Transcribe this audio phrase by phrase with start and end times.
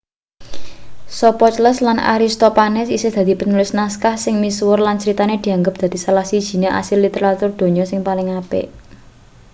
[1.17, 6.67] sophocles lan aristophanes isih dadi penulis naskah sing misuwur lan critane dianggep dadi salah sijine
[6.81, 8.65] asil literatur donya sing paling apik